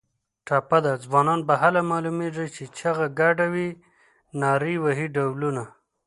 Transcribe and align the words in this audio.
ټپه 0.47 0.77
ده: 0.85 0.93
ځوانان 1.05 1.39
به 1.47 1.55
هله 1.61 1.81
معلومېږي 1.91 2.47
چې 2.55 2.63
چیغه 2.77 3.07
ګډه 3.19 3.45
وي 3.53 3.69
نري 4.41 4.75
وهي 4.83 5.07
ډولونه 5.15 5.63